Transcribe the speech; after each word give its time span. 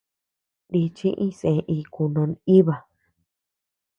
Nichi 0.71 1.07
iñsé 1.23 1.49
iku 1.77 2.03
no 2.13 2.21
nʼiba. 2.31 2.75